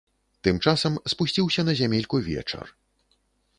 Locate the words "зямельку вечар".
1.83-2.65